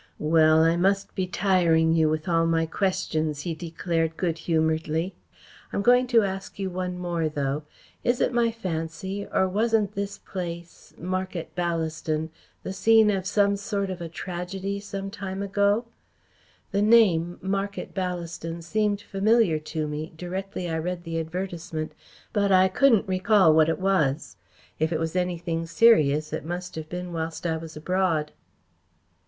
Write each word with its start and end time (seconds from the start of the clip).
"Well, 0.17 0.63
I 0.63 0.77
must 0.77 1.13
be 1.13 1.27
tiring 1.27 1.93
you 1.93 2.09
with 2.09 2.27
all 2.27 2.47
my 2.47 2.65
questions," 2.65 3.41
he 3.41 3.53
declared 3.53 4.17
good 4.17 4.39
humouredly. 4.39 5.13
"I'm 5.71 5.83
going 5.83 6.07
to 6.07 6.23
ask 6.23 6.57
you 6.57 6.71
one 6.71 6.97
more, 6.97 7.29
though. 7.29 7.65
Is 8.03 8.19
it 8.19 8.33
my 8.33 8.49
fancy, 8.49 9.27
or 9.31 9.47
wasn't 9.47 9.91
this 9.93 10.17
place 10.17 10.91
Market 10.97 11.53
Ballaston 11.55 12.29
the 12.63 12.73
scene 12.73 13.11
of 13.11 13.27
some 13.27 13.55
sort 13.55 13.91
of 13.91 14.01
a 14.01 14.09
tragedy 14.09 14.79
some 14.79 15.11
time 15.11 15.43
ago? 15.43 15.85
The 16.71 16.81
name 16.81 17.37
Market 17.39 17.93
Ballaston 17.93 18.63
seemed 18.63 19.01
familiar 19.01 19.59
to 19.59 19.87
me 19.87 20.13
directly 20.15 20.67
I 20.67 20.79
read 20.79 21.03
the 21.03 21.19
advertisement, 21.19 21.91
but 22.33 22.51
I 22.51 22.69
couldn't 22.69 23.07
recall 23.07 23.53
what 23.53 23.69
it 23.69 23.77
was. 23.77 24.35
If 24.79 24.91
it 24.91 24.99
was 24.99 25.15
anything 25.15 25.67
serious, 25.67 26.33
it 26.33 26.43
must 26.43 26.73
have 26.73 26.89
been 26.89 27.13
whilst 27.13 27.45
I 27.45 27.55
was 27.57 27.77
abroad." 27.77 28.31